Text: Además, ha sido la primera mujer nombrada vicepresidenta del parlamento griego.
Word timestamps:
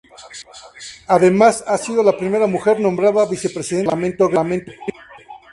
Además, 1.05 1.63
ha 1.67 1.77
sido 1.77 2.01
la 2.01 2.17
primera 2.17 2.47
mujer 2.47 2.79
nombrada 2.79 3.23
vicepresidenta 3.27 3.95
del 3.95 4.17
parlamento 4.17 4.65
griego. 4.71 4.83